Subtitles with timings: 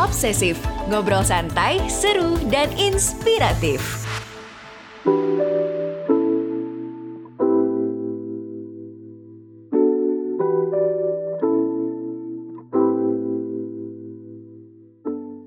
[0.00, 0.56] Obsesif,
[0.88, 3.84] ngobrol santai, seru, dan inspiratif.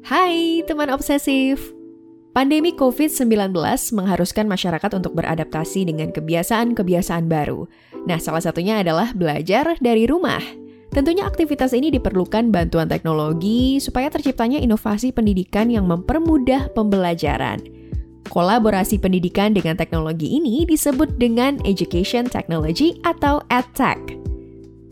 [0.06, 1.74] Hai teman obsesif,
[2.36, 3.50] Pandemi COVID-19
[3.98, 7.66] mengharuskan masyarakat untuk beradaptasi dengan kebiasaan-kebiasaan baru.
[8.06, 10.65] Nah, salah satunya adalah belajar dari rumah.
[10.96, 17.60] Tentunya aktivitas ini diperlukan bantuan teknologi supaya terciptanya inovasi pendidikan yang mempermudah pembelajaran.
[18.32, 24.24] Kolaborasi pendidikan dengan teknologi ini disebut dengan Education Technology atau EdTech.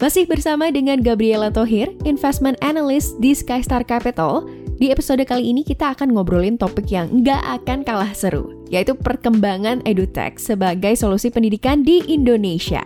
[0.03, 4.43] Masih bersama dengan Gabriela Tohir, Investment Analyst di Skystar Capital,
[4.75, 9.79] di episode kali ini kita akan ngobrolin topik yang nggak akan kalah seru, yaitu perkembangan
[9.87, 12.83] edutech sebagai solusi pendidikan di Indonesia.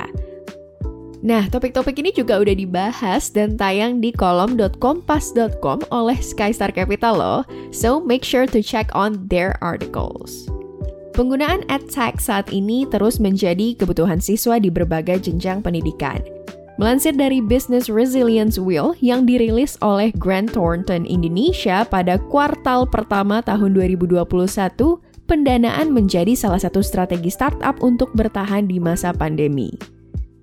[1.28, 7.42] Nah, topik-topik ini juga udah dibahas dan tayang di kolom.kompas.com oleh Skystar Capital loh,
[7.76, 10.48] so make sure to check on their articles.
[11.12, 16.24] Penggunaan EdTech saat ini terus menjadi kebutuhan siswa di berbagai jenjang pendidikan–
[16.78, 23.74] Melansir dari Business Resilience Wheel yang dirilis oleh Grant Thornton Indonesia pada kuartal pertama tahun
[23.74, 24.22] 2021,
[25.26, 29.97] pendanaan menjadi salah satu strategi startup untuk bertahan di masa pandemi.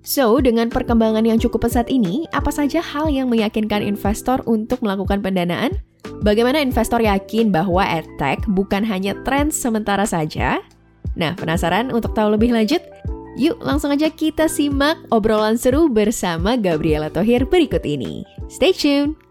[0.04, 5.24] So, dengan perkembangan yang cukup pesat ini, apa saja hal yang meyakinkan investor untuk melakukan
[5.24, 5.80] pendanaan?
[6.20, 10.60] Bagaimana investor yakin bahwa edtech bukan hanya tren sementara saja?
[11.16, 12.84] Nah, penasaran untuk tahu lebih lanjut?
[13.40, 18.22] Yuk langsung aja kita simak obrolan seru bersama Gabriela Tohir berikut ini.
[18.46, 19.23] Stay tuned!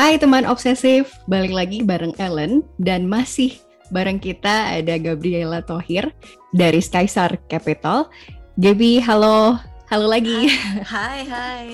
[0.00, 3.60] Hai teman obsesif, balik lagi bareng Ellen dan masih
[3.92, 6.08] bareng kita ada Gabriela Tohir
[6.56, 8.08] dari Skystar Capital.
[8.56, 9.60] Gabi, halo,
[9.92, 10.48] halo lagi.
[10.88, 11.68] Hai, hai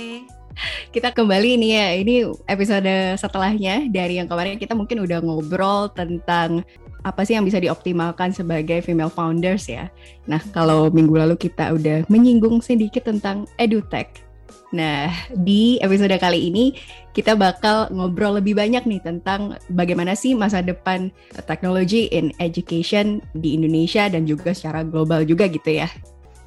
[0.91, 1.89] kita kembali nih ya.
[2.03, 2.15] Ini
[2.51, 6.67] episode setelahnya dari yang kemarin kita mungkin udah ngobrol tentang
[7.07, 9.86] apa sih yang bisa dioptimalkan sebagai female founders ya.
[10.27, 14.26] Nah, kalau minggu lalu kita udah menyinggung sedikit tentang edutech.
[14.75, 16.75] Nah, di episode kali ini
[17.15, 21.15] kita bakal ngobrol lebih banyak nih tentang bagaimana sih masa depan
[21.47, 25.87] teknologi in education di Indonesia dan juga secara global juga gitu ya.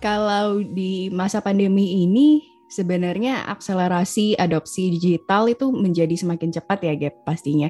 [0.03, 7.25] Kalau di masa pandemi ini sebenarnya akselerasi adopsi digital itu menjadi semakin cepat ya Gap
[7.25, 7.68] pastinya.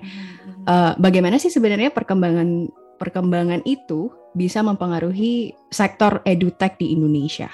[0.67, 2.67] Uh, bagaimana sih sebenarnya perkembangan
[2.99, 7.49] perkembangan itu bisa mempengaruhi sektor edutech di Indonesia?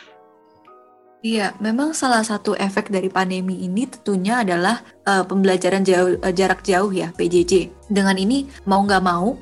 [1.25, 6.62] Iya, memang salah satu efek dari pandemi ini tentunya adalah uh, pembelajaran jauh, uh, jarak
[6.62, 7.74] jauh ya (PJJ).
[7.90, 9.34] Dengan ini mau nggak mau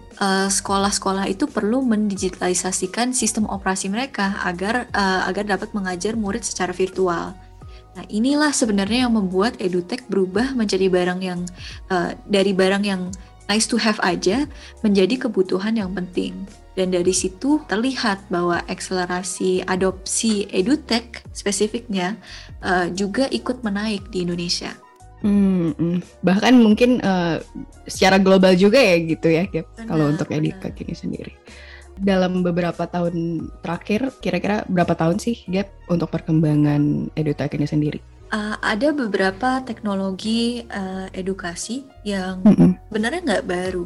[0.47, 6.71] sekolah-sekolah uh, itu perlu mendigitalisasikan sistem operasi mereka agar uh, agar dapat mengajar murid secara
[6.71, 7.35] virtual.
[7.99, 11.43] Nah, inilah sebenarnya yang membuat edutech berubah menjadi barang yang
[11.91, 13.11] uh, dari barang yang
[13.51, 14.47] nice to have aja
[14.87, 16.47] menjadi kebutuhan yang penting.
[16.73, 22.17] Dan dari situ terlihat bahwa akselerasi adopsi edutech spesifiknya
[22.65, 24.73] uh, juga ikut menaik di Indonesia.
[25.23, 26.03] Hmm, hmm.
[26.19, 27.39] bahkan mungkin uh,
[27.87, 29.47] secara global juga ya gitu ya,
[29.87, 31.31] kalau untuk edutech ini sendiri
[31.99, 37.99] dalam beberapa tahun terakhir kira-kira berapa tahun sih gap untuk perkembangan edutech ini sendiri?
[38.33, 42.71] Uh, ada beberapa teknologi uh, edukasi yang mm -hmm.
[42.89, 43.85] sebenarnya nggak baru,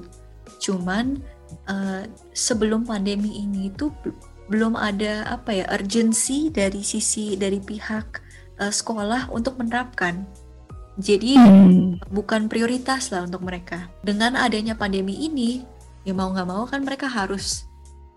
[0.63, 1.19] cuman
[1.67, 3.91] uh, sebelum pandemi ini itu
[4.47, 8.07] belum ada apa ya urgensi dari sisi dari pihak
[8.59, 10.23] uh, sekolah untuk menerapkan.
[10.97, 12.09] Jadi mm.
[12.09, 13.85] bukan prioritas lah untuk mereka.
[14.01, 15.61] Dengan adanya pandemi ini,
[16.01, 17.69] ya mau nggak mau kan mereka harus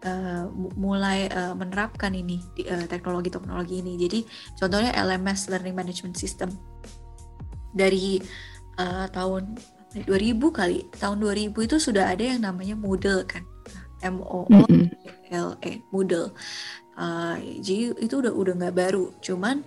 [0.07, 0.49] uh,
[0.81, 2.41] mulai uh, menerapkan ini
[2.73, 4.01] uh, teknologi-teknologi ini.
[4.01, 4.25] Jadi
[4.57, 6.57] contohnya LMS Learning Management System
[7.77, 8.19] dari
[8.81, 9.61] uh, tahun
[9.95, 10.87] 2000 kali.
[10.97, 13.43] Tahun 2000 itu sudah ada yang namanya Moodle kan?
[14.01, 14.61] M O O
[15.31, 16.33] L E Moodle.
[16.97, 19.13] Uh, jadi itu udah udah nggak baru.
[19.21, 19.67] Cuman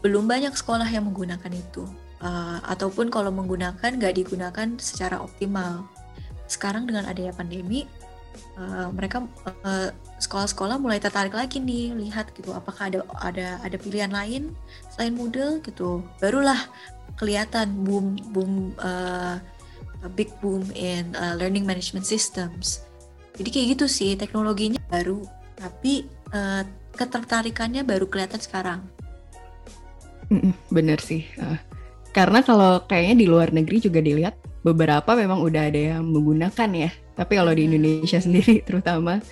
[0.00, 1.84] belum banyak sekolah yang menggunakan itu.
[2.18, 5.86] Uh, ataupun kalau menggunakan nggak digunakan secara optimal.
[6.48, 7.84] Sekarang dengan adanya pandemi
[8.58, 14.10] uh, mereka sekolah sekolah-sekolah mulai tertarik lagi nih lihat gitu apakah ada ada ada pilihan
[14.10, 14.54] lain
[14.90, 16.02] selain Moodle gitu.
[16.18, 16.58] Barulah
[17.18, 19.42] kelihatan boom boom uh,
[20.14, 22.86] big boom in uh, learning management systems.
[23.34, 25.22] Jadi kayak gitu sih teknologinya baru
[25.58, 26.62] tapi uh,
[26.94, 28.80] ketertarikannya baru kelihatan sekarang.
[30.70, 31.58] Bener sih uh,
[32.14, 36.90] karena kalau kayaknya di luar negeri juga dilihat beberapa memang udah ada yang menggunakan ya.
[37.14, 39.22] Tapi kalau di Indonesia sendiri terutama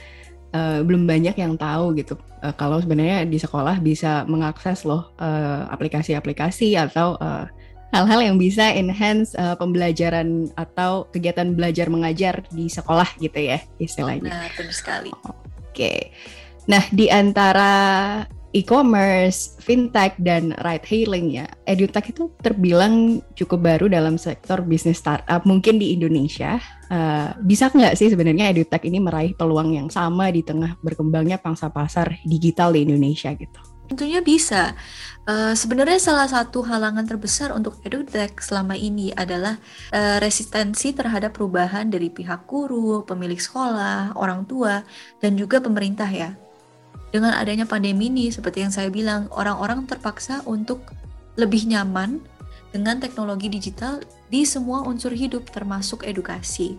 [0.54, 2.14] uh, belum banyak yang tahu gitu.
[2.44, 5.10] Uh, kalau sebenarnya di sekolah bisa mengakses loh
[5.72, 7.48] aplikasi-aplikasi uh, atau uh,
[7.94, 14.30] hal-hal yang bisa enhance uh, pembelajaran atau kegiatan belajar mengajar di sekolah gitu ya istilahnya.
[14.30, 15.10] Nah, benar sekali.
[15.12, 15.34] Oke.
[15.72, 16.00] Okay.
[16.66, 17.72] Nah, di antara
[18.56, 25.76] e-commerce, fintech, dan ride-hailing ya, edutech itu terbilang cukup baru dalam sektor bisnis startup mungkin
[25.76, 26.56] di Indonesia.
[26.86, 31.68] Uh, bisa nggak sih sebenarnya edutech ini meraih peluang yang sama di tengah berkembangnya pangsa
[31.68, 33.75] pasar digital di Indonesia gitu?
[33.86, 34.74] Tentunya bisa.
[35.26, 39.58] Uh, sebenarnya salah satu halangan terbesar untuk edutech selama ini adalah
[39.90, 44.86] uh, resistensi terhadap perubahan dari pihak guru, pemilik sekolah, orang tua,
[45.18, 46.30] dan juga pemerintah ya
[47.16, 50.84] dengan adanya pandemi ini, seperti yang saya bilang, orang-orang terpaksa untuk
[51.40, 52.20] lebih nyaman
[52.74, 56.76] dengan teknologi digital di semua unsur hidup, termasuk edukasi.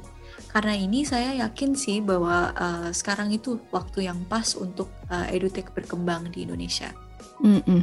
[0.52, 5.70] Karena ini saya yakin sih bahwa uh, sekarang itu waktu yang pas untuk uh, edutech
[5.74, 6.94] berkembang di Indonesia.
[7.42, 7.82] Mm -mm.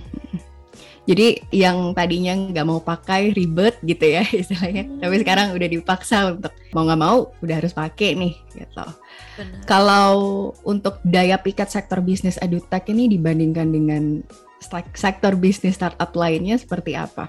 [1.05, 5.01] Jadi yang tadinya nggak mau pakai ribet gitu ya istilahnya, hmm.
[5.05, 8.85] tapi sekarang udah dipaksa untuk mau nggak mau udah harus pakai nih gitu.
[9.37, 9.61] Benar.
[9.69, 10.13] Kalau
[10.65, 14.25] untuk daya pikat sektor bisnis edutech ini dibandingkan dengan
[14.97, 17.29] sektor bisnis startup lainnya seperti apa?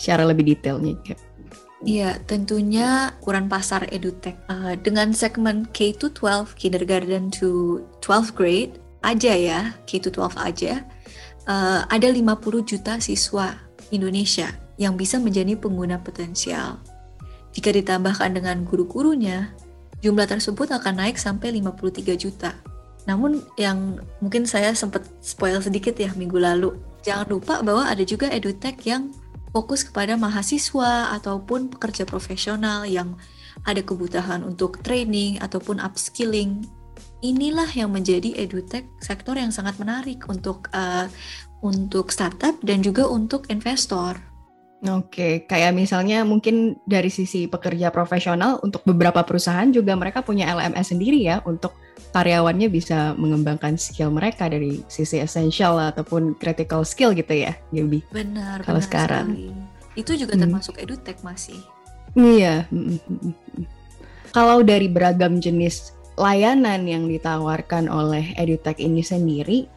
[0.00, 0.96] Secara lebih detailnya.
[1.80, 8.72] Iya, tentunya ukuran pasar edutech uh, dengan segmen K to 12, kindergarten to 12 grade
[9.00, 10.84] aja ya, K to 12 aja
[11.48, 13.56] uh, ada 50 juta siswa
[13.90, 16.80] Indonesia yang bisa menjadi pengguna potensial.
[17.50, 19.50] Jika ditambahkan dengan guru-gurunya,
[20.00, 22.54] jumlah tersebut akan naik sampai 53 juta.
[23.04, 28.30] Namun yang mungkin saya sempat spoil sedikit ya minggu lalu, jangan lupa bahwa ada juga
[28.30, 29.10] edutech yang
[29.50, 33.18] fokus kepada mahasiswa ataupun pekerja profesional yang
[33.66, 36.64] ada kebutuhan untuk training ataupun upskilling
[37.20, 41.10] inilah yang menjadi edutech sektor yang sangat menarik untuk uh,
[41.60, 44.16] untuk startup dan juga untuk investor.
[44.80, 50.96] Oke, kayak misalnya mungkin dari sisi pekerja profesional untuk beberapa perusahaan juga mereka punya LMS
[50.96, 51.76] sendiri ya untuk
[52.16, 58.00] karyawannya bisa mengembangkan skill mereka dari sisi essential ataupun critical skill gitu ya, Gaby.
[58.08, 58.64] Benar.
[58.64, 60.00] Kalau sekarang sekali.
[60.00, 60.42] itu juga hmm.
[60.48, 61.60] termasuk edutech masih.
[62.16, 62.64] Iya.
[62.72, 63.34] Hmm, hmm,
[64.32, 69.68] Kalau dari beragam jenis layanan yang ditawarkan oleh edutech ini sendiri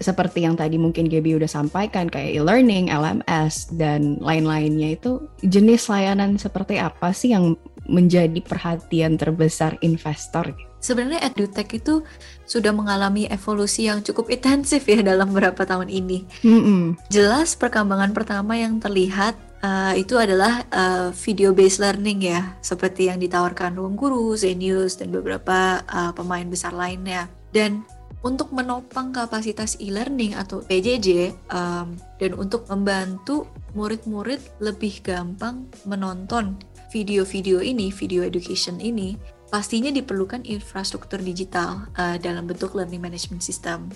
[0.00, 6.40] seperti yang tadi mungkin Gaby udah sampaikan kayak e-learning, LMS dan lain-lainnya itu jenis layanan
[6.40, 7.54] seperti apa sih yang
[7.84, 10.56] menjadi perhatian terbesar investor?
[10.80, 12.00] Sebenarnya edutech itu
[12.48, 16.24] sudah mengalami evolusi yang cukup intensif ya dalam beberapa tahun ini.
[16.40, 16.82] Mm -hmm.
[17.12, 23.20] Jelas perkembangan pertama yang terlihat uh, itu adalah uh, video based learning ya, seperti yang
[23.20, 27.28] ditawarkan Ruang Guru, Zenius dan beberapa uh, pemain besar lainnya.
[27.52, 27.84] Dan
[28.20, 36.60] untuk menopang kapasitas e-learning atau PJJ um, dan untuk membantu murid-murid lebih gampang menonton
[36.92, 39.16] video-video ini, video education ini,
[39.48, 43.88] pastinya diperlukan infrastruktur digital uh, dalam bentuk learning management system.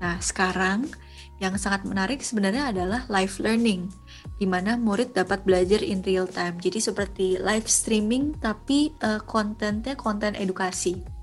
[0.00, 0.88] Nah, sekarang
[1.36, 3.92] yang sangat menarik sebenarnya adalah live learning,
[4.40, 6.56] di mana murid dapat belajar in real time.
[6.56, 11.15] Jadi seperti live streaming, tapi uh, kontennya konten edukasi.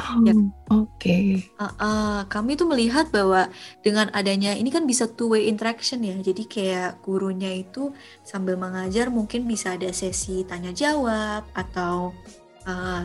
[0.00, 0.32] Oh, ya.
[0.32, 0.48] oke.
[0.96, 1.44] Okay.
[1.60, 3.52] Uh, uh, kami tuh melihat bahwa
[3.84, 6.16] dengan adanya ini kan bisa two way interaction ya.
[6.16, 7.92] Jadi kayak gurunya itu
[8.24, 12.16] sambil mengajar mungkin bisa ada sesi tanya jawab atau
[12.64, 13.04] uh,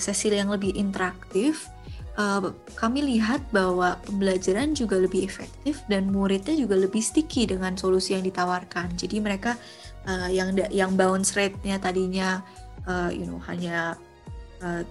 [0.00, 1.68] sesi yang lebih interaktif
[2.16, 8.16] uh, kami lihat bahwa pembelajaran juga lebih efektif dan muridnya juga lebih sticky dengan solusi
[8.16, 8.96] yang ditawarkan.
[8.96, 9.56] Jadi mereka
[10.08, 12.40] uh, yang yang bounce rate-nya tadinya
[12.88, 13.96] uh, you know hanya
[14.60, 14.82] uh,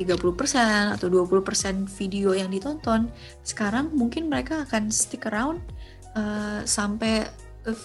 [0.00, 3.12] 30% atau 20% video yang ditonton,
[3.44, 5.60] sekarang mungkin mereka akan stick around
[6.16, 7.28] uh, sampai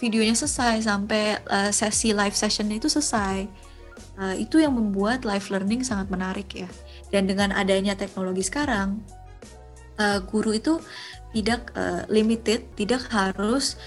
[0.01, 3.45] videonya selesai, sampai uh, sesi live session itu selesai.
[4.17, 6.69] Uh, itu yang membuat live learning sangat menarik ya.
[7.13, 9.01] Dan dengan adanya teknologi sekarang,
[10.01, 10.81] uh, guru itu
[11.33, 13.77] tidak uh, limited, tidak harus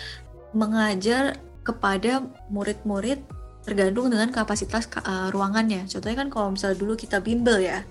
[0.54, 3.22] mengajar kepada murid-murid
[3.64, 5.84] tergantung dengan kapasitas uh, ruangannya.
[5.86, 7.84] Contohnya kan kalau misalnya dulu kita bimbel ya,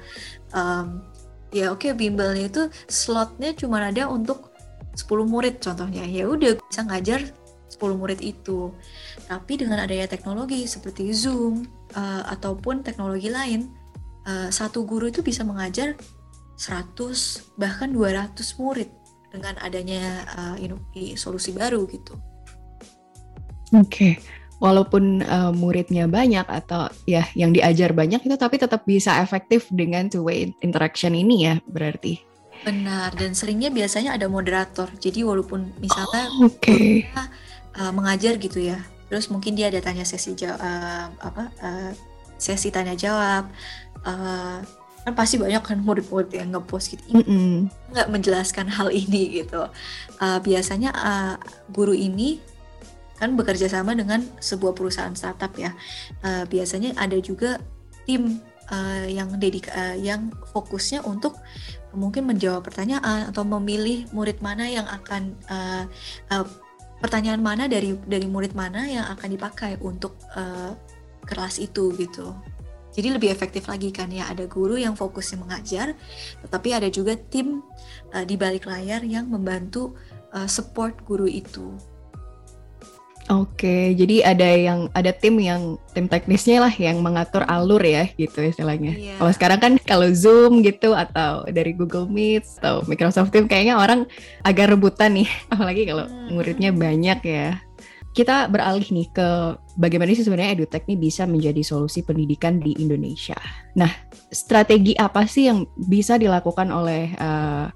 [0.53, 1.05] um,
[1.53, 4.49] ya oke okay, bimbelnya itu slotnya cuma ada untuk
[4.97, 6.03] 10 murid contohnya.
[6.05, 7.21] Ya udah bisa ngajar
[7.69, 8.73] 10 murid itu.
[9.29, 13.69] Tapi dengan adanya teknologi seperti Zoom uh, ataupun teknologi lain,
[14.25, 15.93] uh, satu guru itu bisa mengajar
[16.59, 18.89] 100 bahkan 200 murid
[19.29, 20.55] dengan adanya uh,
[21.15, 22.17] solusi baru gitu.
[23.69, 24.13] Oke, okay.
[24.59, 30.11] Walaupun uh, muridnya banyak atau ya yang diajar banyak itu tapi tetap bisa efektif dengan
[30.11, 32.19] two way interaction ini ya berarti.
[32.59, 34.91] Benar, dan seringnya biasanya ada moderator.
[34.99, 37.07] Jadi walaupun misalnya oh, okay.
[37.79, 41.91] uh, mengajar gitu ya, terus mungkin dia ada tanya sesi jawab, uh, apa uh,
[42.35, 43.47] sesi tanya jawab.
[44.03, 44.59] Uh,
[45.07, 47.53] kan pasti banyak kan murid-murid yang ngepost gitu mm -mm.
[47.95, 49.65] nggak menjelaskan hal ini gitu
[50.19, 51.35] uh, biasanya uh,
[51.71, 52.43] guru ini
[53.19, 55.75] kan bekerja sama dengan sebuah perusahaan startup ya
[56.23, 57.59] uh, biasanya ada juga
[58.07, 58.39] tim
[58.71, 61.35] uh, yang dedik uh, yang fokusnya untuk
[61.93, 65.83] mungkin menjawab pertanyaan atau memilih murid mana yang akan uh,
[66.31, 66.45] uh,
[67.01, 70.75] pertanyaan mana dari dari murid mana yang akan dipakai untuk uh,
[71.25, 72.35] kelas itu gitu.
[72.89, 75.93] Jadi lebih efektif lagi kan ya ada guru yang fokusnya mengajar,
[76.41, 77.61] tetapi ada juga tim
[78.11, 79.93] uh, di balik layar yang membantu
[80.33, 81.73] uh, support guru itu.
[83.29, 88.41] Oke, jadi ada yang ada tim yang tim teknisnya lah yang mengatur alur ya gitu
[88.41, 88.97] istilahnya.
[88.97, 89.21] Yeah.
[89.21, 94.09] Kalau sekarang kan kalau Zoom gitu atau dari Google Meet atau Microsoft Teams kayaknya orang
[94.41, 96.33] agak rebutan nih, apalagi kalau hmm.
[96.33, 97.61] muridnya banyak ya.
[98.17, 99.29] Kita beralih nih ke
[99.77, 103.37] bagaimana sih sebenarnya edutech ini bisa menjadi solusi pendidikan di Indonesia.
[103.77, 103.93] Nah,
[104.33, 107.69] strategi apa sih yang bisa dilakukan oleh uh,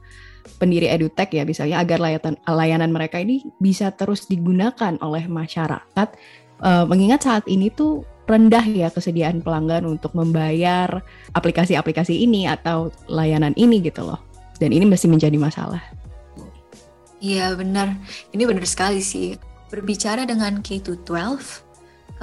[0.64, 6.10] pendiri edutech ya misalnya agar layanan layanan mereka ini bisa terus digunakan oleh masyarakat.
[6.64, 11.04] Uh, mengingat saat ini tuh rendah ya kesediaan pelanggan untuk membayar
[11.36, 14.24] aplikasi-aplikasi ini atau layanan ini gitu loh.
[14.64, 15.84] Dan ini masih menjadi masalah.
[17.20, 18.00] Iya benar,
[18.32, 19.36] ini benar sekali sih.
[19.68, 21.40] Berbicara dengan K-12, uh,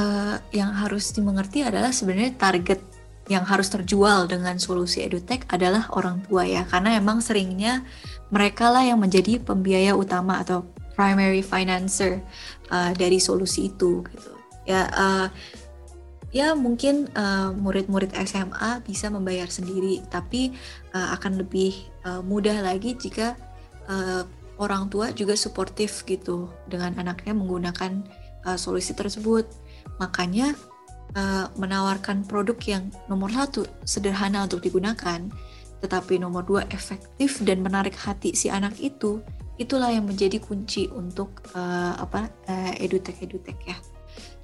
[0.00, 2.80] eh, yang harus dimengerti adalah sebenarnya target
[3.31, 7.87] yang harus terjual dengan solusi edutech adalah orang tua ya, karena emang seringnya
[8.35, 10.67] mereka lah yang menjadi pembiaya utama atau
[10.99, 12.19] primary financer
[12.75, 14.33] uh, dari solusi itu gitu.
[14.67, 15.27] Ya, uh,
[16.35, 17.07] ya mungkin
[17.59, 20.55] murid-murid uh, SMA bisa membayar sendiri, tapi
[20.91, 23.39] uh, akan lebih uh, mudah lagi jika
[23.87, 24.27] uh,
[24.59, 28.03] orang tua juga suportif gitu dengan anaknya menggunakan
[28.45, 29.49] uh, solusi tersebut.
[29.97, 30.53] Makanya
[31.17, 35.21] uh, menawarkan produk yang nomor satu sederhana untuk digunakan,
[35.81, 39.25] tetapi nomor dua efektif dan menarik hati si anak itu,
[39.61, 43.76] itulah yang menjadi kunci untuk uh, apa uh, edutech edutech ya.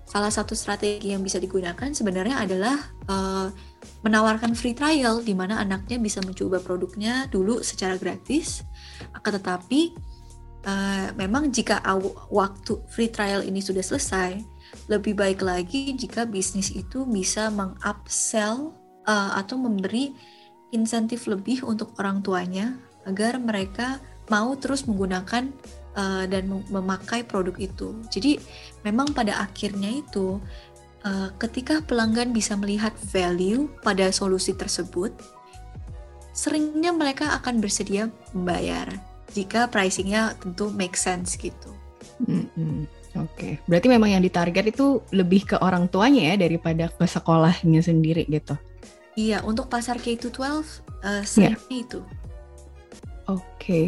[0.07, 2.79] Salah satu strategi yang bisa digunakan sebenarnya adalah
[3.11, 3.51] uh,
[4.07, 8.63] menawarkan free trial di mana anaknya bisa mencoba produknya dulu secara gratis.
[9.11, 9.99] Akan tetapi
[10.63, 11.83] uh, memang jika
[12.31, 14.56] waktu free trial ini sudah selesai,
[14.87, 18.75] lebih baik lagi jika bisnis itu bisa mengupsell
[19.07, 20.13] uh, atau memberi
[20.75, 25.55] insentif lebih untuk orang tuanya agar mereka mau terus menggunakan
[25.95, 27.95] uh, dan memakai produk itu.
[28.11, 28.43] Jadi
[28.83, 30.43] memang pada akhirnya itu
[31.07, 35.15] uh, ketika pelanggan bisa melihat value pada solusi tersebut,
[36.35, 38.91] seringnya mereka akan bersedia membayar
[39.33, 41.71] jika pricingnya tentu make sense gitu.
[42.27, 42.81] Mm -hmm.
[43.17, 43.53] Oke, okay.
[43.65, 48.55] berarti memang yang ditarget itu lebih ke orang tuanya ya daripada ke sekolahnya sendiri gitu.
[49.17, 51.57] Iya, untuk pasar K-12 uh, yeah.
[51.73, 52.05] itu.
[53.27, 53.85] Oke, okay.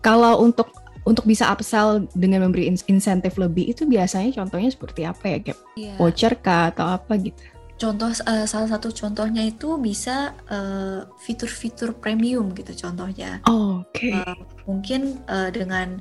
[0.00, 0.72] kalau untuk
[1.04, 5.58] untuk bisa upsell dengan memberi insentif lebih itu biasanya contohnya seperti apa ya, Gap?
[5.76, 5.96] Yeah.
[5.96, 7.40] Voucher kah atau apa gitu?
[7.80, 13.40] Contoh uh, salah satu contohnya itu bisa uh, fitur-fitur premium gitu contohnya.
[13.48, 14.12] Oh, Oke.
[14.12, 14.14] Okay.
[14.20, 14.36] Uh,
[14.68, 15.96] mungkin uh, dengan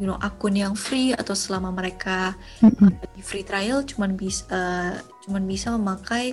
[0.00, 2.32] you know akun yang free atau selama mereka
[2.64, 4.96] uh, di free trial cuman bisa uh,
[5.28, 6.32] cuman bisa memakai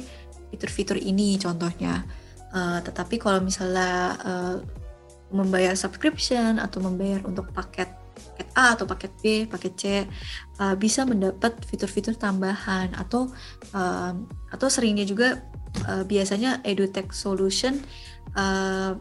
[0.50, 2.08] fitur-fitur ini contohnya.
[2.56, 4.56] Uh, tetapi kalau misalnya uh,
[5.36, 9.84] membayar subscription atau membayar untuk paket paket A atau paket B, paket C
[10.64, 13.28] uh, bisa mendapat fitur-fitur tambahan atau
[13.76, 14.16] uh,
[14.50, 15.44] atau seringnya juga
[15.86, 17.84] uh, biasanya edutech solution
[18.34, 18.96] uh,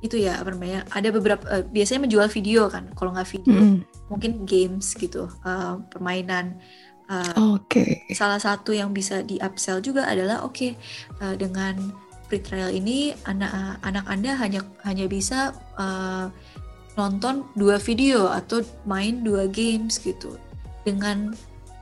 [0.00, 3.78] itu ya apa namanya ada beberapa uh, biasanya menjual video kan kalau nggak video mm.
[4.08, 6.56] mungkin games gitu uh, permainan
[7.12, 8.08] uh, oke okay.
[8.16, 10.70] salah satu yang bisa di upsell juga adalah oke okay,
[11.20, 11.92] uh, dengan
[12.32, 16.32] free trial ini anak anak anda hanya hanya bisa uh,
[16.96, 20.40] nonton dua video atau main dua games gitu
[20.86, 21.36] dengan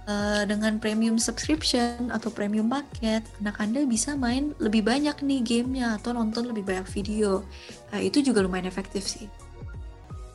[0.09, 6.01] uh, dengan premium subscription atau premium paket anak anda bisa main lebih banyak nih gamenya
[6.01, 7.45] atau nonton lebih banyak video
[7.93, 9.29] uh, itu juga lumayan efektif sih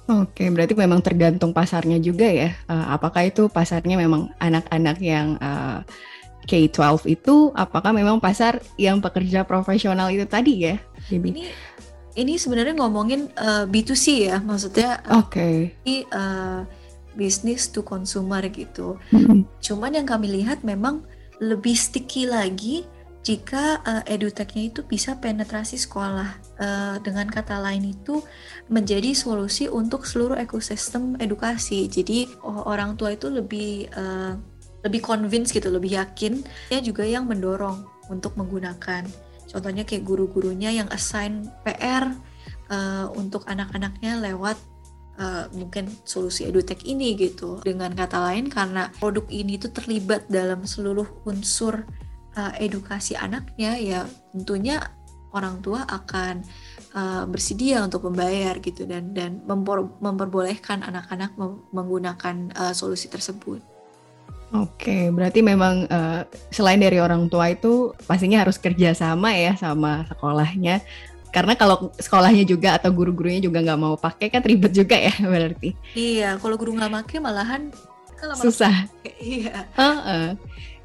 [0.04, 2.52] Oke, berarti memang tergantung pasarnya juga ya.
[2.68, 5.80] Uh, apakah itu pasarnya memang anak-anak yang uh,
[6.44, 10.76] K-12 itu, apakah memang pasar yang pekerja profesional itu tadi ya?
[11.08, 11.44] Jadi, ini
[12.20, 15.72] ini sebenarnya ngomongin uh, eh, B2C ya, maksudnya Oke.
[15.88, 16.04] Okay.
[16.12, 16.68] Uh,
[17.14, 18.98] bisnis to consumer gitu.
[19.14, 19.48] Mm-hmm.
[19.62, 21.06] Cuman yang kami lihat memang
[21.42, 22.86] lebih sticky lagi
[23.24, 26.30] jika uh, edutechnya itu bisa penetrasi sekolah.
[26.60, 28.20] Uh, dengan kata lain itu
[28.68, 31.88] menjadi solusi untuk seluruh ekosistem edukasi.
[31.88, 34.36] Jadi orang tua itu lebih uh,
[34.84, 36.44] lebih convince gitu, lebih yakin.
[36.68, 39.08] Ya juga yang mendorong untuk menggunakan.
[39.48, 42.12] Contohnya kayak guru-gurunya yang assign PR
[42.68, 44.60] uh, untuk anak-anaknya lewat
[45.20, 47.62] uh, mungkin solusi edutech ini gitu.
[47.62, 51.86] Dengan kata lain karena produk ini itu terlibat dalam seluruh unsur
[52.38, 54.00] uh, edukasi anaknya ya
[54.34, 54.82] tentunya
[55.34, 56.46] orang tua akan
[56.94, 61.34] uh, bersedia untuk membayar gitu dan dan memper, memperbolehkan anak-anak
[61.74, 63.60] menggunakan uh, solusi tersebut.
[64.54, 66.22] Oke, berarti memang uh,
[66.54, 70.86] selain dari orang tua itu pastinya harus kerjasama ya sama sekolahnya.
[71.34, 75.74] Karena kalau sekolahnya juga atau guru-gurunya juga nggak mau pakai kan ribet juga ya berarti.
[75.98, 77.74] Iya, kalau guru nggak pakai malahan
[78.22, 78.86] kan susah.
[79.20, 79.66] Iya.
[79.74, 80.28] Uh -uh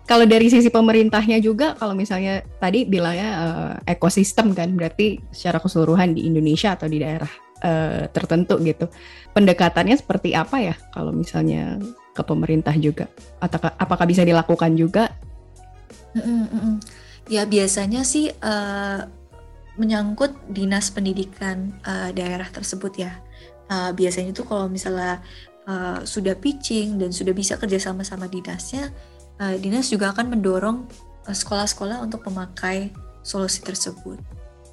[0.08, 6.16] kalau dari sisi pemerintahnya juga kalau misalnya tadi bilangnya uh, ekosistem kan berarti secara keseluruhan
[6.16, 7.28] di Indonesia atau di daerah
[7.60, 8.88] uh, tertentu gitu
[9.36, 11.76] pendekatannya seperti apa ya kalau misalnya
[12.16, 15.12] ke pemerintah juga atau apakah bisa dilakukan juga
[16.16, 16.74] mm -mm.
[17.28, 19.04] ya biasanya sih uh,
[19.78, 23.12] menyangkut dinas pendidikan uh, daerah tersebut ya.
[23.68, 25.22] Uh, biasanya itu kalau misalnya
[25.68, 28.90] uh, sudah pitching dan sudah bisa kerjasama sama dinasnya
[29.38, 30.88] uh, dinas juga akan mendorong
[31.28, 32.88] sekolah sekolah-sekolah untuk memakai
[33.20, 34.16] solusi tersebut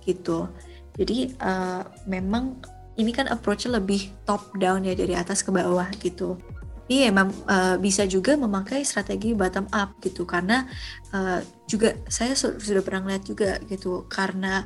[0.08, 0.48] gitu.
[0.96, 2.56] Jadi uh, memang
[2.96, 6.40] ini kan approach lebih top down ya dari atas ke bawah gitu.
[6.86, 10.24] Tapi emang uh, bisa juga memakai strategi bottom up gitu.
[10.24, 10.64] Karena
[11.12, 14.08] uh, juga saya su sudah pernah lihat juga gitu.
[14.08, 14.64] Karena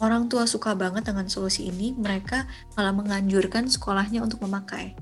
[0.00, 4.96] orang tua suka banget dengan solusi ini mereka malah menganjurkan sekolahnya untuk memakai.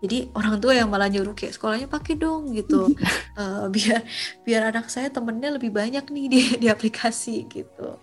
[0.00, 2.88] Jadi orang tua yang malah nyuruh kayak sekolahnya pakai dong gitu.
[3.36, 4.00] Uh, biar
[4.46, 8.00] biar anak saya temennya lebih banyak nih di di aplikasi gitu.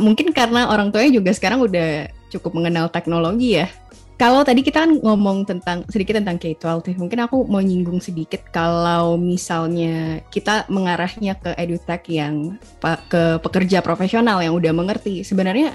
[0.00, 3.68] Mungkin karena orang tuanya juga sekarang udah cukup mengenal teknologi ya
[4.20, 9.16] kalau tadi kita kan ngomong tentang sedikit tentang K-12 mungkin aku mau nyinggung sedikit kalau
[9.16, 12.60] misalnya kita mengarahnya ke edutech yang
[13.08, 15.72] ke pekerja profesional yang udah mengerti sebenarnya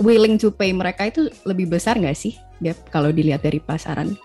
[0.00, 2.32] willing to pay mereka itu lebih besar nggak sih
[2.64, 4.16] Dep, kalau dilihat dari pasaran?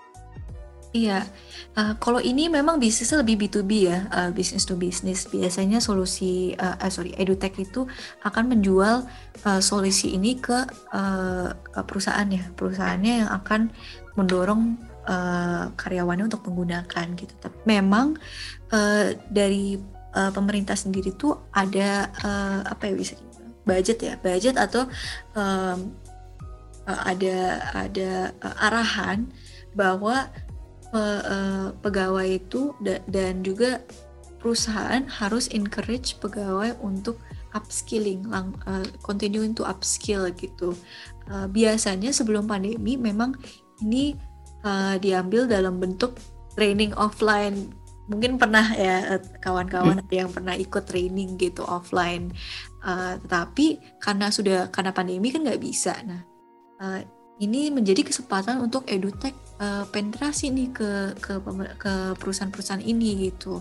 [0.90, 1.22] Iya,
[1.78, 5.30] uh, kalau ini memang bisnisnya lebih B2B ya, uh, business to business.
[5.30, 7.86] Biasanya solusi, uh, uh, sorry, edutech itu
[8.26, 9.06] akan menjual
[9.46, 11.54] uh, solusi ini ke, uh,
[11.86, 13.70] perusahaannya, perusahaannya yang akan
[14.18, 17.38] mendorong uh, karyawannya untuk menggunakan gitu.
[17.38, 18.18] Tapi memang
[18.74, 19.78] uh, dari
[20.18, 23.14] uh, pemerintah sendiri tuh ada uh, apa ya bisa
[23.62, 24.90] budget ya budget atau
[25.38, 25.94] um,
[26.82, 27.38] ada
[27.86, 29.30] ada uh, arahan
[29.70, 30.26] bahwa
[30.94, 33.82] uh, uh, pegawai itu da dan juga
[34.40, 37.20] perusahaan harus encourage pegawai untuk
[37.52, 40.72] upskilling, lang, uh, continuing to upskill gitu.
[41.28, 43.36] Uh, biasanya sebelum pandemi memang
[43.84, 44.16] ini
[44.64, 46.16] uh, diambil dalam bentuk
[46.54, 47.70] training offline
[48.10, 50.10] mungkin pernah ya kawan-kawan hmm.
[50.10, 52.34] yang pernah ikut training gitu offline
[52.82, 56.26] uh, tetapi karena sudah karena pandemi kan nggak bisa nah
[56.82, 57.00] uh,
[57.38, 61.38] ini menjadi kesempatan untuk edutech uh, penetrasi nih ke ke
[61.78, 63.60] ke perusahaan-perusahaan ini gitu.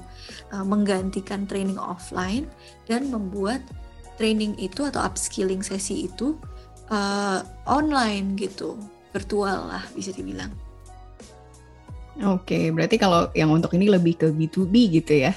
[0.49, 2.47] Uh, menggantikan training offline
[2.87, 3.61] dan membuat
[4.15, 6.39] training itu atau upskilling sesi itu
[6.89, 8.79] uh, online gitu.
[9.11, 10.49] Virtual lah bisa dibilang.
[12.19, 15.31] Oke, berarti kalau yang untuk ini lebih ke B2B gitu ya.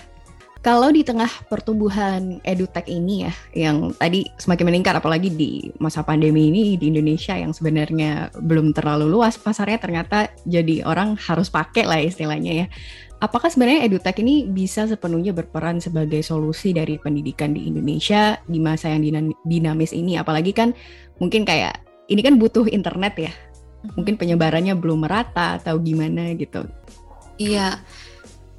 [0.63, 6.55] Kalau di tengah pertumbuhan edutech ini ya, yang tadi semakin meningkat, apalagi di masa pandemi
[6.55, 11.99] ini di Indonesia yang sebenarnya belum terlalu luas pasarnya, ternyata jadi orang harus pakai lah
[11.99, 12.67] istilahnya ya.
[13.19, 18.95] Apakah sebenarnya edutech ini bisa sepenuhnya berperan sebagai solusi dari pendidikan di Indonesia di masa
[18.95, 19.03] yang
[19.43, 20.15] dinamis ini?
[20.15, 20.71] Apalagi kan
[21.19, 23.35] mungkin kayak ini kan butuh internet ya,
[23.99, 26.71] mungkin penyebarannya belum merata atau gimana gitu.
[27.39, 27.83] Iya,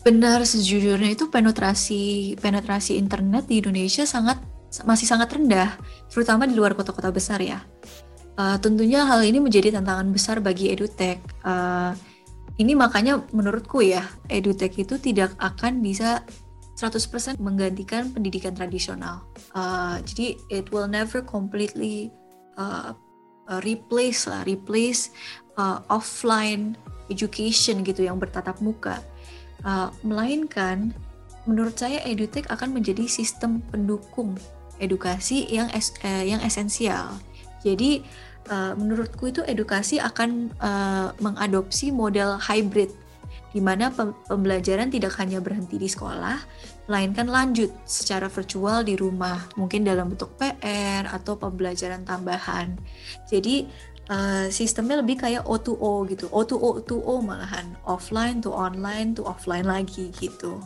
[0.03, 4.43] benar sejujurnya itu penetrasi penetrasi internet di Indonesia sangat
[4.83, 5.77] masih sangat rendah,
[6.09, 7.61] terutama di luar kota-kota besar ya.
[8.33, 11.21] Uh, tentunya hal ini menjadi tantangan besar bagi edutech.
[11.45, 11.93] Uh,
[12.57, 14.01] ini makanya menurutku ya,
[14.33, 16.25] edutech itu tidak akan bisa
[16.73, 19.21] 100% menggantikan pendidikan tradisional.
[19.53, 22.09] Uh, jadi it will never completely
[22.57, 22.97] uh,
[23.61, 25.13] replace lah, replace
[25.61, 26.73] uh, offline
[27.13, 28.97] education gitu yang bertatap muka.
[29.63, 30.91] Uh, melainkan
[31.47, 34.35] menurut saya edutech akan menjadi sistem pendukung
[34.79, 37.19] edukasi yang es, eh, yang esensial.
[37.63, 38.03] Jadi
[38.51, 42.91] uh, menurutku itu edukasi akan uh, mengadopsi model hybrid
[43.53, 43.93] di mana
[44.25, 46.41] pembelajaran tidak hanya berhenti di sekolah,
[46.89, 52.73] melainkan lanjut secara virtual di rumah, mungkin dalam bentuk PR atau pembelajaran tambahan.
[53.29, 53.69] Jadi
[54.09, 60.11] uh, sistemnya lebih kayak O2O gitu, O2O O2O malahan, offline to online to offline lagi
[60.17, 60.59] gitu.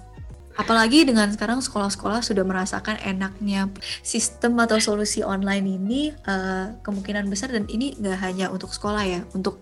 [0.58, 3.70] Apalagi dengan sekarang sekolah-sekolah sudah merasakan enaknya
[4.02, 9.22] sistem atau solusi online ini uh, kemungkinan besar dan ini nggak hanya untuk sekolah ya,
[9.38, 9.62] untuk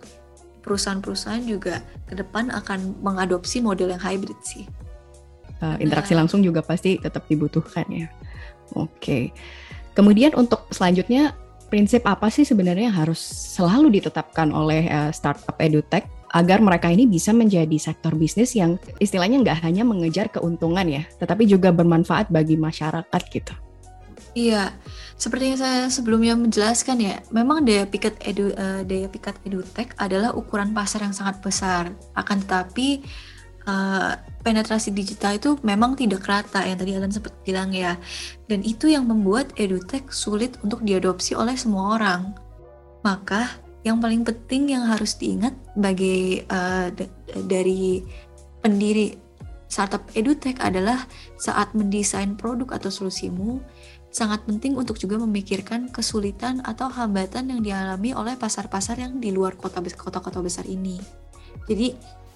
[0.64, 4.64] perusahaan-perusahaan juga ke depan akan mengadopsi model yang hybrid sih.
[5.60, 8.08] Uh, interaksi langsung juga pasti tetap dibutuhkan ya.
[8.74, 8.90] Oke.
[8.98, 9.24] Okay.
[9.96, 11.36] Kemudian untuk selanjutnya
[11.68, 13.20] prinsip apa sih sebenarnya yang harus
[13.56, 19.40] selalu ditetapkan oleh uh, startup edutech agar mereka ini bisa menjadi sektor bisnis yang istilahnya
[19.40, 23.56] nggak hanya mengejar keuntungan ya, tetapi juga bermanfaat bagi masyarakat gitu.
[24.36, 24.76] Iya,
[25.16, 30.36] seperti yang saya sebelumnya menjelaskan ya, memang daya pikat edu uh, daya pikat edutech adalah
[30.36, 31.96] ukuran pasar yang sangat besar.
[32.12, 33.00] Akan tetapi
[33.66, 37.98] uh, penetrasi digital itu memang tidak rata yang tadi Alan sempat bilang ya,
[38.46, 42.34] dan itu yang membuat edutech sulit untuk diadopsi oleh semua orang.
[43.06, 43.50] Maka
[43.86, 46.90] yang paling penting yang harus diingat bagi uh,
[47.46, 48.02] dari
[48.66, 49.14] pendiri
[49.70, 51.06] startup edutech adalah
[51.38, 53.62] saat mendesain produk atau solusimu
[54.16, 59.60] sangat penting untuk juga memikirkan kesulitan atau hambatan yang dialami oleh pasar-pasar yang di luar
[59.60, 60.98] kota kota-kota besar ini.
[61.66, 61.96] Jadi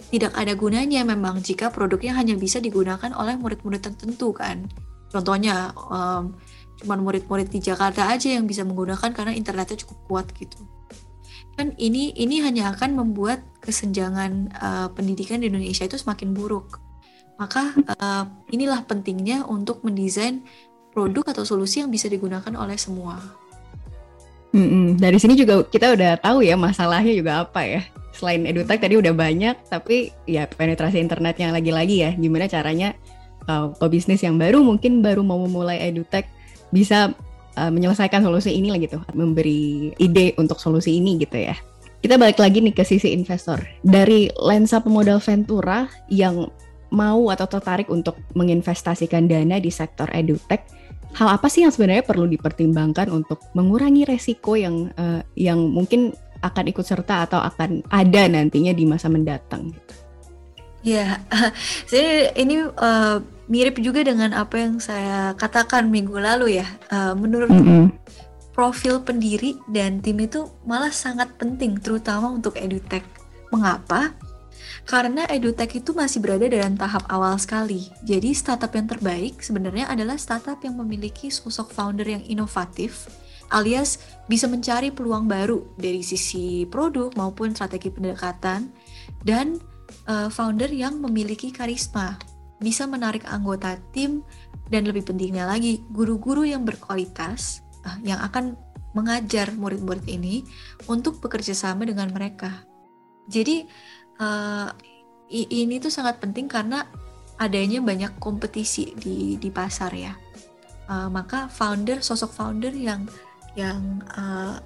[0.10, 4.66] tidak ada gunanya memang jika produknya hanya bisa digunakan oleh murid-murid tertentu kan.
[5.12, 6.34] Contohnya um,
[6.80, 10.64] cuma murid-murid di Jakarta aja yang bisa menggunakan karena internetnya cukup kuat gitu
[11.60, 16.80] kan ini ini hanya akan membuat kesenjangan uh, pendidikan di Indonesia itu semakin buruk.
[17.36, 20.40] Maka uh, inilah pentingnya untuk mendesain
[20.96, 23.20] produk atau solusi yang bisa digunakan oleh semua.
[24.56, 24.96] Mm-mm.
[25.04, 27.84] Dari sini juga kita udah tahu ya masalahnya juga apa ya.
[28.20, 32.12] Selain edutech tadi udah banyak, tapi ya penetrasi internetnya lagi-lagi ya.
[32.20, 32.92] Gimana caranya
[33.48, 36.28] uh, pebisnis yang baru mungkin baru mau memulai edutech
[36.76, 37.16] bisa
[37.56, 41.56] uh, menyelesaikan solusi ini lah gitu, memberi ide untuk solusi ini gitu ya.
[42.04, 43.64] Kita balik lagi nih ke sisi investor.
[43.84, 46.48] Dari lensa pemodal Ventura yang
[46.92, 50.64] mau atau tertarik untuk menginvestasikan dana di sektor edutech,
[51.16, 56.66] hal apa sih yang sebenarnya perlu dipertimbangkan untuk mengurangi resiko yang uh, yang mungkin akan
[56.72, 59.94] ikut serta atau akan ada nantinya di masa mendatang gitu?
[60.80, 61.20] Ya,
[61.92, 63.20] saya ini uh,
[63.52, 66.68] mirip juga dengan apa yang saya katakan minggu lalu ya.
[66.88, 67.86] Uh, menurut mm -hmm.
[68.56, 73.04] profil pendiri dan tim itu malah sangat penting, terutama untuk edutech.
[73.52, 74.16] Mengapa?
[74.88, 77.92] Karena edutech itu masih berada dalam tahap awal sekali.
[78.02, 83.06] Jadi startup yang terbaik sebenarnya adalah startup yang memiliki sosok founder yang inovatif,
[83.50, 88.70] alias bisa mencari peluang baru dari sisi produk maupun strategi pendekatan,
[89.26, 89.58] dan
[90.06, 92.18] uh, founder yang memiliki karisma
[92.60, 94.22] bisa menarik anggota tim
[94.68, 98.54] dan lebih pentingnya lagi guru-guru yang berkualitas uh, yang akan
[98.94, 100.44] mengajar murid-murid ini
[100.90, 102.66] untuk bekerja sama dengan mereka.
[103.30, 103.66] Jadi
[104.18, 104.70] uh,
[105.30, 106.90] ini tuh sangat penting karena
[107.38, 110.14] adanya banyak kompetisi di di pasar ya.
[110.90, 113.06] Uh, maka founder sosok founder yang
[113.58, 114.58] yang uh,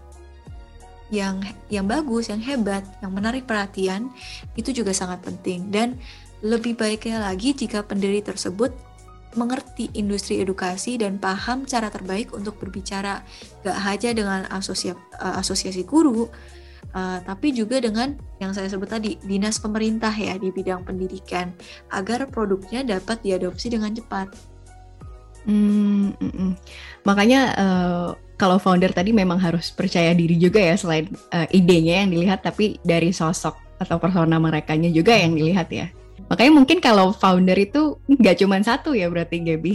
[1.14, 4.10] yang yang bagus, yang hebat, yang menarik perhatian
[4.58, 6.00] itu juga sangat penting dan
[6.44, 8.74] lebih baiknya lagi jika pendiri tersebut
[9.34, 13.26] mengerti industri edukasi dan paham cara terbaik untuk berbicara
[13.66, 16.30] gak hanya dengan asosia, uh, asosiasi guru,
[16.94, 21.50] uh, tapi juga dengan yang saya sebut tadi dinas pemerintah ya di bidang pendidikan
[21.90, 24.53] agar produknya dapat diadopsi dengan cepat.
[25.44, 26.52] Hmm, mm -mm.
[27.04, 28.08] makanya uh,
[28.40, 32.80] kalau founder tadi memang harus percaya diri juga ya selain uh, idenya yang dilihat, tapi
[32.84, 35.88] dari sosok atau persona mereka juga yang dilihat ya.
[36.32, 39.74] Makanya mungkin kalau founder itu nggak cuma satu ya berarti Gaby.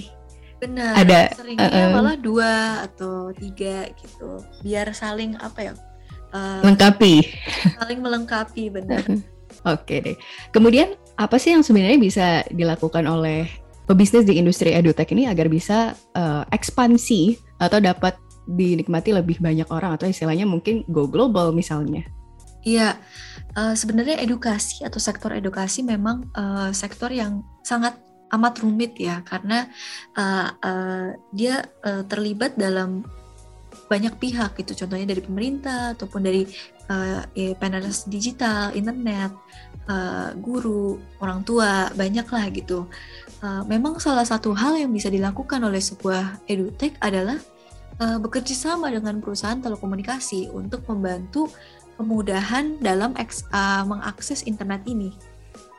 [0.59, 0.93] Benar.
[1.07, 4.43] Ada seringnya uh, malah dua atau tiga gitu.
[4.67, 5.73] Biar saling apa ya?
[6.35, 7.25] Uh, lengkapi.
[7.79, 9.07] Saling melengkapi benar.
[9.75, 10.17] Oke deh.
[10.51, 13.47] Kemudian apa sih yang sebenarnya bisa dilakukan oleh
[13.89, 19.97] pebisnis di industri edutech ini agar bisa uh, ekspansi atau dapat dinikmati lebih banyak orang
[19.97, 22.05] atau istilahnya mungkin go global misalnya?
[22.65, 23.01] Iya,
[23.57, 27.97] uh, sebenarnya edukasi atau sektor edukasi memang uh, sektor yang sangat
[28.29, 29.73] amat rumit ya karena
[30.13, 33.09] uh, uh, dia uh, terlibat dalam
[33.89, 36.45] banyak pihak gitu contohnya dari pemerintah ataupun dari
[36.93, 39.33] uh, ya, penetrasi digital, internet,
[39.89, 42.87] uh, guru, orang tua, banyak lah gitu.
[43.41, 47.41] Uh, memang salah satu hal yang bisa dilakukan oleh sebuah edutech adalah
[47.99, 51.51] uh, bekerja sama dengan perusahaan telekomunikasi untuk membantu
[51.99, 55.11] kemudahan dalam uh, mengakses internet ini.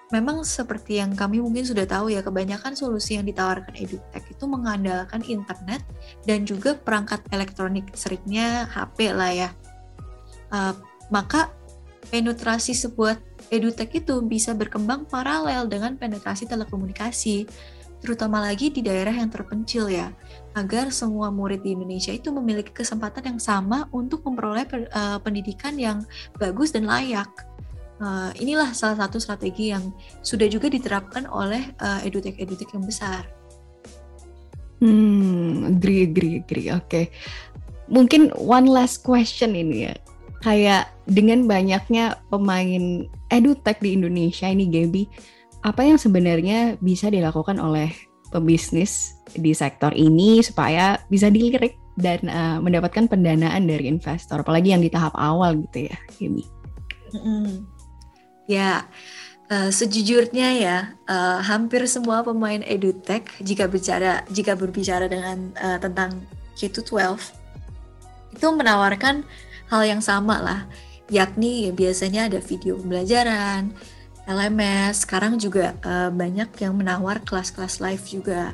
[0.10, 5.22] memang seperti yang kami mungkin sudah tahu ya, kebanyakan solusi yang ditawarkan edutech itu mengandalkan
[5.22, 5.86] internet
[6.26, 9.50] dan juga perangkat elektronik, seringnya HP lah ya.
[10.50, 10.74] Uh,
[11.14, 11.54] maka
[12.10, 17.50] penetrasi sebuah edutech itu bisa berkembang paralel dengan penetrasi telekomunikasi,
[18.00, 20.14] terutama lagi di daerah yang terpencil ya,
[20.56, 26.06] agar semua murid di Indonesia itu memiliki kesempatan yang sama untuk memperoleh uh, pendidikan yang
[26.38, 27.30] bagus dan layak
[28.00, 29.92] Uh, inilah salah satu strategi yang
[30.24, 33.28] sudah juga diterapkan oleh uh, edutech-edutech yang besar.
[34.80, 36.72] Hmm, agree, agree, agree.
[36.72, 36.88] Oke.
[36.88, 37.06] Okay.
[37.92, 39.96] Mungkin one last question ini ya.
[40.40, 45.04] Kayak dengan banyaknya pemain edutech di Indonesia ini Gaby,
[45.66, 47.92] apa yang sebenarnya bisa dilakukan oleh
[48.32, 54.80] pebisnis di sektor ini supaya bisa dilirik dan uh, mendapatkan pendanaan dari investor, apalagi yang
[54.80, 56.44] di tahap awal gitu ya, Gaby?
[57.12, 57.68] Mm.
[58.48, 58.88] Ya,
[59.52, 60.78] uh, sejujurnya ya,
[61.12, 66.24] uh, hampir semua pemain edutech jika bicara jika berbicara dengan uh, tentang
[66.56, 67.20] K-12
[68.36, 69.28] itu menawarkan
[69.70, 70.62] hal yang sama lah,
[71.10, 73.74] yakni ya, biasanya ada video pembelajaran,
[74.30, 78.54] LMS, sekarang juga uh, banyak yang menawar kelas-kelas live juga.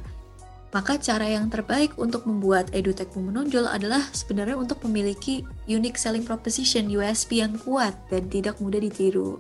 [0.71, 6.91] Maka cara yang terbaik untuk membuat edutech menonjol adalah sebenarnya untuk memiliki unique selling proposition
[6.91, 9.39] USP yang kuat dan tidak mudah ditiru.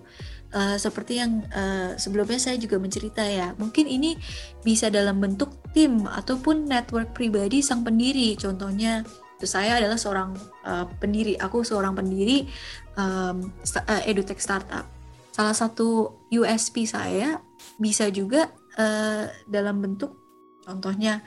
[0.55, 4.15] Uh, seperti yang uh, sebelumnya saya juga mencerita ya, mungkin ini
[4.63, 8.39] bisa dalam bentuk tim ataupun network pribadi sang pendiri.
[8.39, 9.03] Contohnya,
[9.35, 10.31] itu saya adalah seorang
[10.63, 12.47] uh, pendiri, aku seorang pendiri
[12.95, 14.87] um, uh, edutech startup.
[15.35, 17.43] Salah satu USP saya
[17.75, 18.47] bisa juga
[18.79, 20.15] uh, dalam bentuk,
[20.63, 21.19] contohnya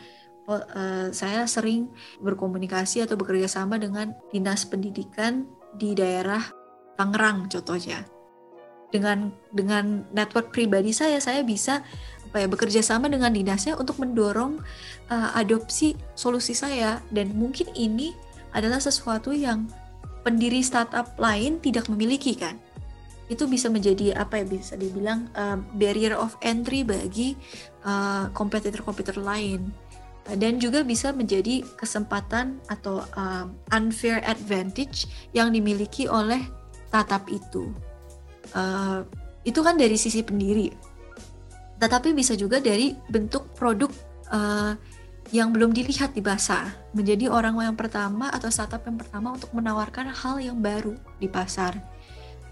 [0.49, 1.93] uh, saya sering
[2.25, 5.45] berkomunikasi atau bekerja sama dengan dinas pendidikan
[5.77, 6.41] di daerah
[6.99, 8.03] Tangerang contohnya
[8.91, 11.85] dengan dengan network pribadi saya saya bisa
[12.29, 14.61] apa ya bekerja sama dengan dinasnya untuk mendorong
[15.09, 17.01] uh, adopsi solusi saya.
[17.09, 18.13] Dan mungkin ini
[18.53, 19.65] adalah sesuatu yang
[20.21, 22.61] pendiri startup lain tidak memiliki kan?
[23.33, 27.33] Itu bisa menjadi apa ya bisa dibilang uh, barrier of entry bagi
[27.89, 29.73] uh, kompetitor-kompetitor lain.
[30.29, 36.45] Dan juga bisa menjadi kesempatan atau uh, unfair advantage yang dimiliki oleh
[36.93, 37.73] startup itu.
[38.53, 39.09] Uh,
[39.49, 40.69] itu kan dari sisi pendiri
[41.79, 43.91] tetapi bisa juga dari bentuk produk
[44.35, 44.75] uh,
[45.29, 50.09] yang belum dilihat di pasar menjadi orang yang pertama atau startup yang pertama untuk menawarkan
[50.09, 51.77] hal yang baru di pasar.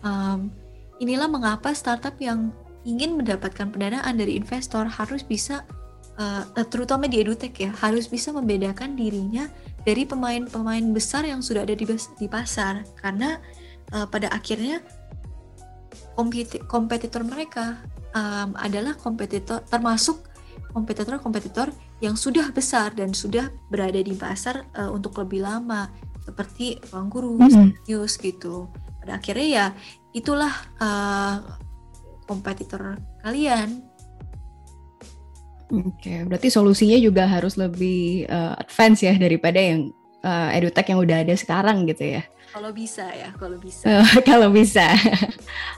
[0.04, 0.52] Um,
[1.00, 2.52] inilah mengapa startup yang
[2.84, 5.64] ingin mendapatkan pendanaan dari investor harus bisa
[6.20, 9.48] uh, terutama di edutech ya harus bisa membedakan dirinya
[9.82, 12.84] dari pemain-pemain besar yang sudah ada di, di pasar.
[13.00, 13.40] Karena
[13.96, 14.84] uh, pada akhirnya
[16.68, 17.80] kompetitor mereka
[18.16, 20.24] um, adalah kompetitor termasuk
[20.72, 21.72] kompetitor-kompetitor
[22.04, 25.88] yang sudah besar dan sudah berada di pasar uh, untuk lebih lama
[26.20, 27.68] seperti Ruang Guru, mm -hmm.
[27.88, 28.68] News gitu.
[29.00, 29.66] Pada akhirnya ya
[30.12, 31.40] itulah uh,
[32.28, 33.80] kompetitor kalian.
[35.66, 39.90] Oke, okay, berarti solusinya juga harus lebih uh, advance ya daripada yang
[40.26, 42.22] uh, edutech yang udah ada sekarang gitu ya.
[42.50, 43.84] Kalau bisa ya, kalau bisa.
[44.28, 44.86] kalau bisa.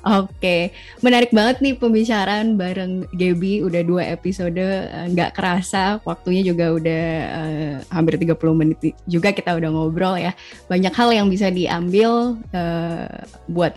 [0.06, 0.62] Oke, okay.
[1.02, 3.66] menarik banget nih pembicaraan bareng Gaby.
[3.66, 5.98] Udah dua episode, eh, nggak kerasa.
[6.06, 10.38] Waktunya juga udah uh, hampir 30 menit juga kita udah ngobrol ya.
[10.70, 13.10] Banyak hal yang bisa diambil uh,
[13.50, 13.74] buat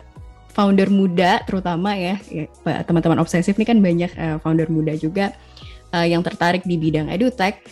[0.53, 2.21] founder muda terutama ya.
[2.29, 2.45] ya
[2.85, 5.33] teman-teman obsesif nih kan banyak uh, founder muda juga
[5.89, 7.63] uh, yang tertarik di bidang edutech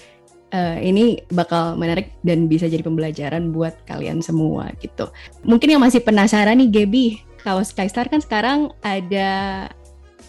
[0.53, 5.09] uh, ini bakal menarik dan bisa jadi pembelajaran buat kalian semua gitu.
[5.45, 7.05] Mungkin yang masih penasaran nih Gaby,
[7.41, 9.67] kalau Skystar kan sekarang ada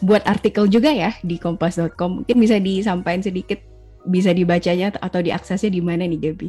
[0.01, 2.25] buat artikel juga ya di kompas.com.
[2.25, 3.61] Mungkin bisa disampaikan sedikit
[4.09, 6.49] bisa dibacanya atau diaksesnya di mana nih Gaby?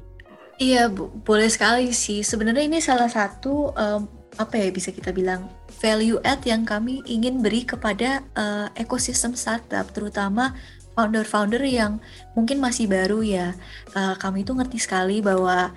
[0.62, 2.22] Iya, bu, boleh sekali sih.
[2.22, 4.06] Sebenarnya ini salah satu um,
[4.40, 9.92] apa ya bisa kita bilang value add yang kami ingin beri kepada uh, ekosistem startup
[9.92, 10.56] terutama
[10.96, 11.98] founder-founder yang
[12.36, 13.56] mungkin masih baru ya,
[13.96, 15.72] uh, kami itu ngerti sekali bahwa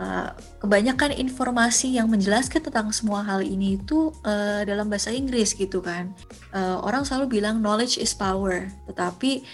[0.00, 0.28] uh,
[0.64, 6.16] kebanyakan informasi yang menjelaskan tentang semua hal ini itu uh, dalam bahasa Inggris gitu kan.
[6.50, 9.44] Uh, orang selalu bilang knowledge is power, tetapi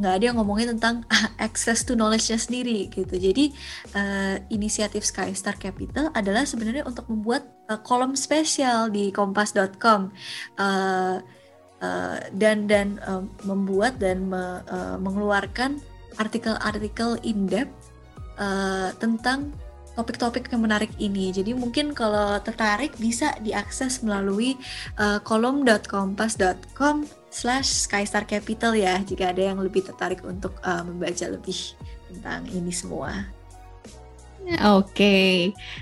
[0.00, 1.04] nggak uh, ada yang ngomongin tentang
[1.46, 3.14] access to knowledge-nya sendiri gitu.
[3.14, 3.52] Jadi
[3.92, 10.10] uh, inisiatif Skystar Capital adalah sebenarnya untuk membuat uh, kolom spesial di kompas.com.
[10.56, 11.20] Uh,
[11.86, 15.78] uh, dan dan uh, membuat dan me, uh, mengeluarkan
[16.18, 17.94] artikel-artikel in depth
[18.42, 19.54] uh, tentang
[19.96, 21.32] topik-topik yang menarik ini.
[21.32, 24.60] Jadi mungkin kalau tertarik bisa diakses melalui
[25.00, 31.72] uh, kolom.kompas.com slash skystar capital ya jika ada yang lebih tertarik untuk uh, membaca lebih
[32.12, 33.35] tentang ini semua.
[34.46, 35.32] Oke, okay.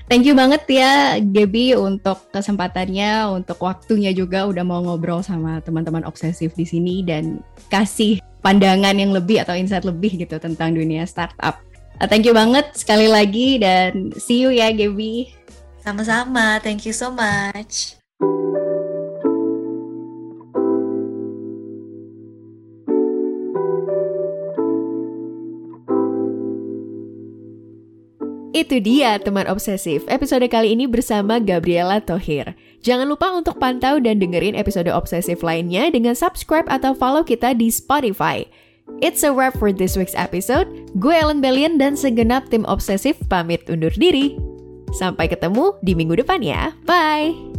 [0.09, 6.01] thank you banget ya Gaby untuk kesempatannya, untuk waktunya juga udah mau ngobrol sama teman-teman
[6.09, 11.61] obsesif di sini dan kasih pandangan yang lebih atau insight lebih gitu tentang dunia startup.
[12.01, 15.29] Uh, thank you banget sekali lagi dan see you ya Gaby.
[15.85, 18.01] Sama-sama, thank you so much.
[28.55, 32.55] Itu dia teman obsesif, episode kali ini bersama Gabriela Tohir.
[32.87, 37.67] Jangan lupa untuk pantau dan dengerin episode obsesif lainnya dengan subscribe atau follow kita di
[37.67, 38.47] Spotify.
[39.03, 40.71] It's a wrap for this week's episode.
[41.03, 44.39] Gue Ellen Bellion dan segenap tim obsesif pamit undur diri.
[44.95, 46.71] Sampai ketemu di minggu depan ya.
[46.87, 47.54] Bye!